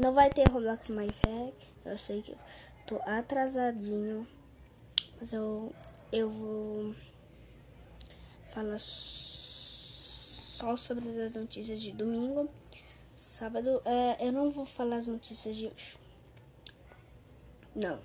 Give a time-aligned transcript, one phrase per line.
[0.00, 1.52] Não vai ter Roblox Fair.
[1.84, 2.34] Eu sei que
[2.86, 4.26] tô atrasadinho.
[5.20, 5.74] Mas eu,
[6.10, 6.94] eu vou
[8.50, 12.48] falar só sobre as notícias de domingo.
[13.14, 15.98] Sábado, é, eu não vou falar as notícias de hoje.
[17.74, 18.00] Não.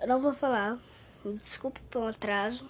[0.00, 0.76] Eu não vou falar.
[1.24, 2.68] Desculpe pelo atraso.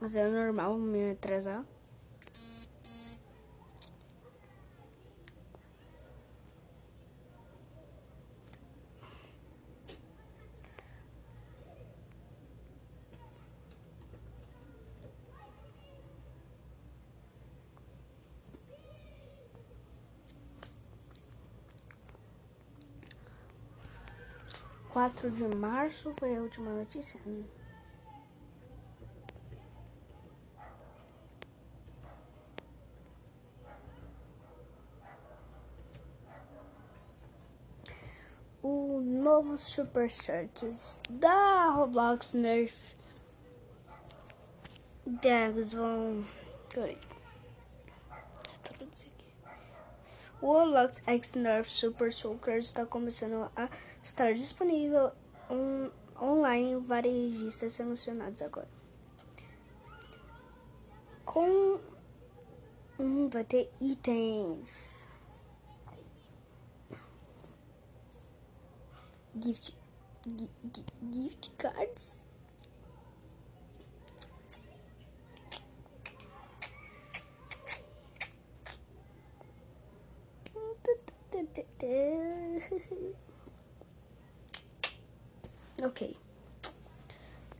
[0.00, 1.62] Mas é normal me atrasar.
[24.92, 27.20] 4 de março foi a última notícia.
[38.62, 42.94] O novo Super Circus da Roblox Nerf.
[45.22, 46.24] Eles vão.
[50.42, 53.68] O Roblox X Nerf Super Soaker está começando a
[54.00, 55.12] estar disponível
[55.50, 58.68] um, online varejistas selecionados agora.
[61.26, 61.78] Com
[62.98, 65.08] hum, vai ter itens,
[69.38, 69.76] gift,
[71.12, 72.22] gift cards
[85.82, 86.16] ok.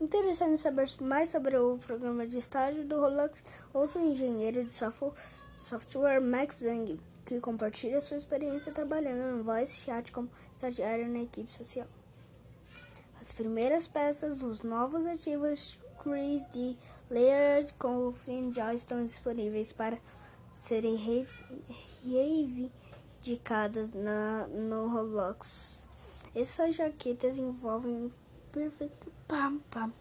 [0.01, 4.75] Interessado em saber mais sobre o programa de estágio do Roblox, ouça o engenheiro de
[4.75, 11.53] software Max Zhang, que compartilha sua experiência trabalhando no Voice Chat como estagiário na equipe
[11.53, 11.87] social.
[13.21, 16.77] As primeiras peças dos novos ativos Chris de
[17.11, 19.99] Layered Confident já estão disponíveis para
[20.55, 22.80] serem reivindicados
[23.21, 25.89] indicadas na, no Roblox.
[26.35, 28.11] Essas jaquetas envolvem um
[28.51, 29.93] perfeito pam pam.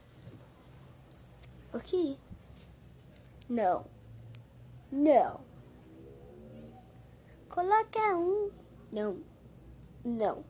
[1.74, 2.18] Ok?
[3.50, 3.86] Não.
[4.92, 5.42] Não.
[7.50, 8.52] Coloca um.
[8.92, 9.18] Não.
[10.04, 10.44] Não.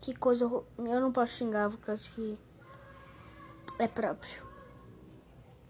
[0.00, 0.44] Que coisa.
[0.44, 2.38] Eu não posso xingar porque acho que
[3.78, 4.46] é próprio.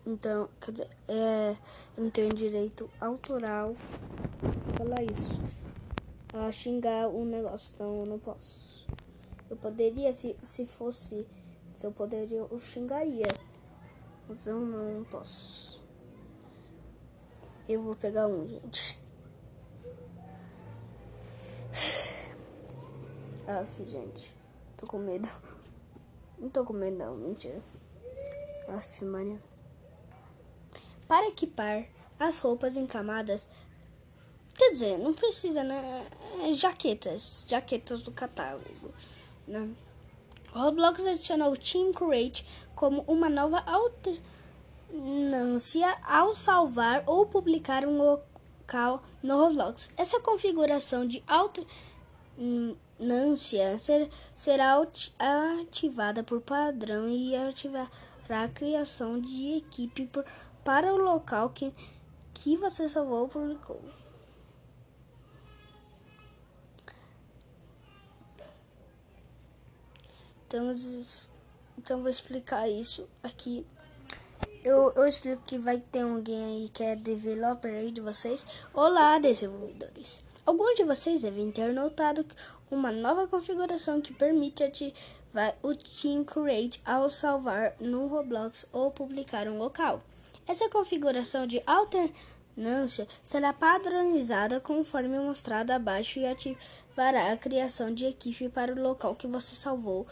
[0.07, 1.57] Então, quer dizer, é,
[1.97, 3.77] eu não tenho direito autoral
[4.77, 5.41] falar isso.
[6.33, 8.87] A xingar um negócio, então eu não posso.
[9.51, 11.27] Eu poderia, se, se fosse,
[11.75, 13.27] se eu poderia, eu xingaria.
[14.29, 15.83] Mas eu não posso.
[17.69, 18.99] Eu vou pegar um, gente.
[23.47, 24.35] Aff, gente.
[24.77, 25.29] Tô com medo.
[26.39, 27.17] Não tô com medo, não.
[27.17, 27.61] Mentira.
[28.69, 29.43] Aff, mano.
[31.09, 31.85] Para equipar
[32.19, 33.49] as roupas em camadas,
[34.69, 36.07] quer dizer, não precisa, né?
[36.43, 38.93] É jaquetas, jaquetas do catálogo,
[39.47, 39.71] né?
[40.53, 43.65] Roblox adicionou o Team Create como uma nova
[44.91, 49.91] alternância ao salvar ou publicar um local no Roblox.
[49.97, 53.79] Essa configuração de alternância
[54.35, 54.83] será
[55.63, 57.89] ativada por padrão e ativará
[58.29, 60.27] a criação de equipe por
[60.63, 61.73] para o local que,
[62.35, 63.81] que você salvou ou publicou.
[70.49, 70.73] Então,
[71.77, 73.67] então vou explicar isso aqui.
[74.65, 78.47] Eu, eu explico que vai ter alguém aí que é developer aí de vocês.
[78.73, 80.25] Olá, desenvolvedores!
[80.47, 82.25] Alguns de vocês devem ter notado
[82.71, 89.49] uma nova configuração que permite ativar o Team Create ao salvar no Roblox ou publicar
[89.49, 90.01] um local.
[90.47, 98.49] Essa configuração de alternância será padronizada conforme mostrado abaixo e ativará a criação de equipe
[98.49, 100.07] para o local que você salvou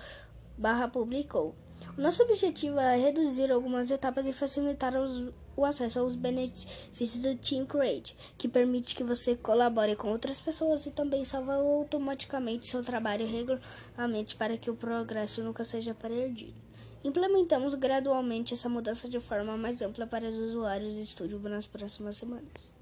[0.56, 1.54] barra publicou.
[1.96, 7.34] O nosso objetivo é reduzir algumas etapas e facilitar os, o acesso aos benefícios do
[7.36, 12.82] Team Create, que permite que você colabore com outras pessoas e também salva automaticamente seu
[12.82, 16.54] trabalho regularmente para que o progresso nunca seja perdido.
[17.02, 22.16] Implementamos gradualmente essa mudança de forma mais ampla para os usuários do estúdio nas próximas
[22.16, 22.75] semanas.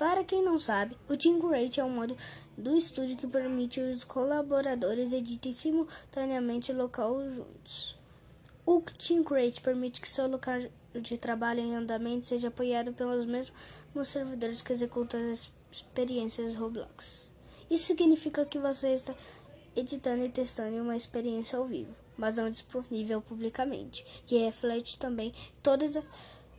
[0.00, 2.16] Para quem não sabe, o Team Create é um modo
[2.56, 7.98] do estúdio que permite os colaboradores editem simultaneamente local juntos.
[8.64, 10.58] O Team Create permite que seu local
[10.94, 17.30] de trabalho em andamento seja apoiado pelos mesmos servidores que executam as experiências Roblox.
[17.68, 19.14] Isso significa que você está
[19.76, 25.30] editando e testando uma experiência ao vivo, mas não disponível publicamente, que reflete também
[25.62, 26.04] todas as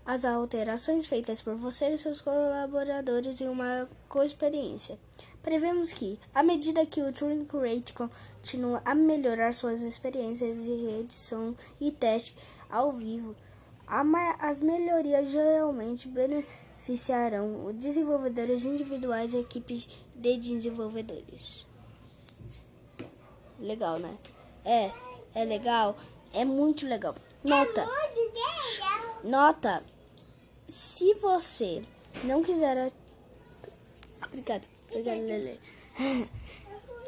[0.05, 4.97] alterações feitas por você e seus colaboradores em uma co-experiência.
[5.41, 11.55] Prevemos que, à medida que o Turing Create continua a melhorar suas experiências de edição
[11.79, 12.35] e teste
[12.69, 13.35] ao vivo,
[14.39, 21.65] as melhorias geralmente beneficiarão os desenvolvedores individuais e equipes de desenvolvedores.
[23.59, 24.17] Legal, né?
[24.63, 24.91] É,
[25.35, 25.95] é legal,
[26.33, 27.15] é muito legal.
[27.43, 27.85] Nota.
[29.23, 29.83] Nota.
[30.67, 31.81] Se você
[32.23, 32.91] não quiser.
[34.25, 35.59] Obrigado, obrigado, Lele.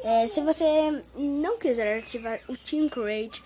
[0.04, 3.42] É, se você não quiser ativar o Team Create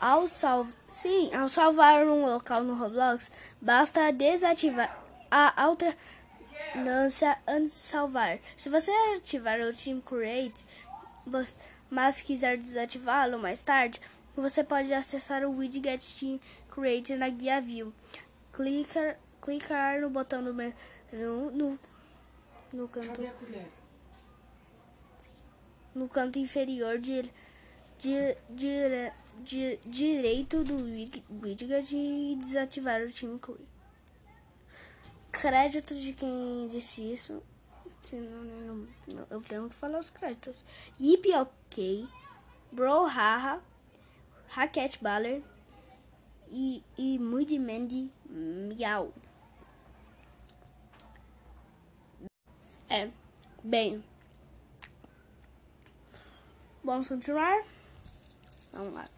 [0.00, 4.96] ao salvar, sim, ao salvar um local no Roblox, basta desativar
[5.28, 8.38] a alternância antes de salvar.
[8.56, 10.64] Se você ativar o Team Create,
[11.90, 14.00] mas quiser desativá-lo mais tarde,
[14.36, 16.38] você pode acessar o widget Team
[16.78, 17.92] Create na guia View.
[18.52, 21.78] Clicar, clicar no botão do menu no,
[22.72, 23.20] no canto
[25.92, 27.28] no canto inferior de,
[27.98, 30.76] de, de, de direito do
[31.42, 33.66] widget e desativar o Team Create.
[35.32, 37.42] Crédito de quem disse isso.
[38.00, 40.64] Senão, não, não, eu tenho que falar os créditos.
[41.00, 42.06] Yip OK,
[42.70, 43.60] Bro Haha,
[44.48, 45.42] Raquete Baller
[46.50, 49.12] e, e Moody Mandy Miau.
[52.88, 53.10] É,
[53.62, 54.02] bem.
[56.82, 57.62] Vamos continuar?
[58.72, 59.08] Vamos lá.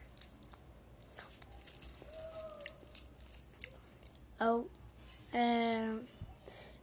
[4.41, 4.65] Oh,
[5.33, 5.87] é,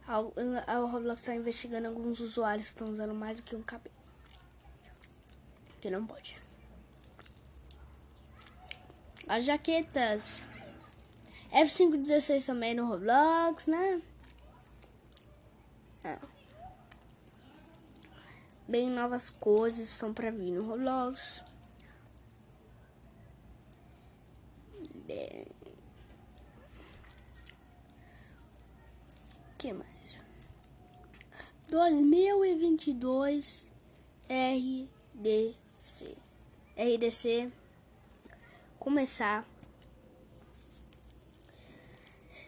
[0.08, 3.94] o Roblox está investigando alguns usuários que estão usando mais do que um cabelo.
[5.80, 6.36] Que não pode.
[9.28, 10.42] As jaquetas.
[11.52, 14.00] F516 também no Roblox, né?
[16.04, 16.18] É.
[18.66, 21.42] Bem novas coisas estão pra vir no Roblox.
[25.06, 25.46] Bem.
[29.58, 30.16] que mais?
[31.68, 33.70] 2022
[34.28, 36.16] RDC.
[36.76, 37.50] RDC
[38.78, 39.44] começar.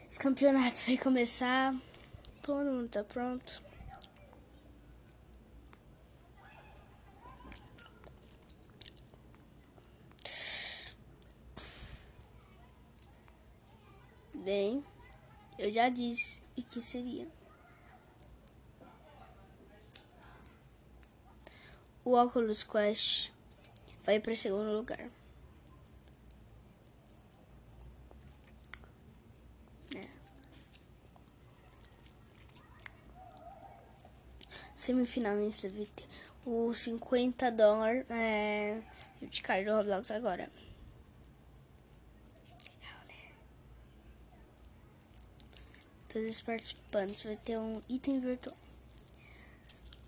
[0.09, 1.75] Esse campeonato vai começar.
[2.43, 3.62] Todo mundo tá pronto.
[14.35, 14.83] Bem,
[15.59, 17.29] eu já disse o que seria.
[22.03, 23.31] O Oculus Quest
[24.03, 25.11] vai para segundo lugar.
[34.81, 36.05] Semifinalista VT.
[36.47, 38.81] O 50 dólares é
[39.21, 40.50] de card do Roblox agora.
[42.59, 43.32] Legal, né?
[46.09, 48.56] Todos os participantes vai ter um item virtual.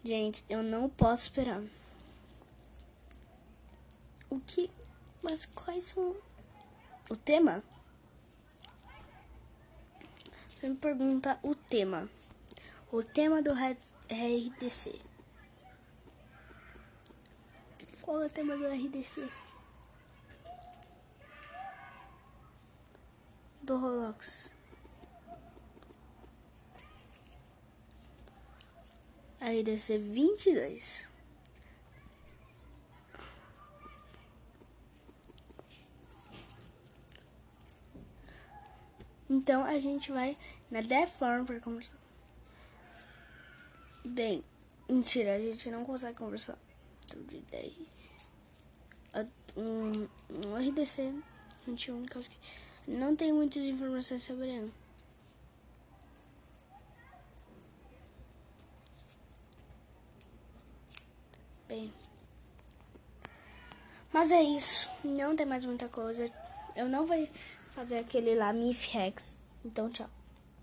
[0.03, 1.63] Gente, eu não posso esperar.
[4.31, 4.71] O que?
[5.23, 6.17] Mas quais são
[7.11, 7.63] o tema?
[10.49, 12.09] Você me pergunta o tema.
[12.93, 15.01] O tema do RDC.
[18.03, 19.27] Qual é o tema do RDC?
[23.63, 24.53] Do Roblox.
[29.41, 31.09] RDC 22.
[39.31, 40.37] Então a gente vai
[40.71, 42.02] na Deform para conversar.
[44.13, 44.45] Bem,
[44.91, 46.59] mentira, a gente não consegue conversar.
[47.07, 47.73] De ideia.
[49.57, 50.07] Um,
[50.47, 51.15] um RDC
[51.67, 52.39] 21, que
[52.87, 54.73] não tem muitas informações sobre ele.
[61.67, 61.91] Bem.
[64.13, 64.91] Mas é isso.
[65.03, 66.31] Não tem mais muita coisa.
[66.77, 67.17] Eu não vou
[67.75, 69.41] fazer aquele lá Mif Rex.
[69.65, 70.11] Então, tchau.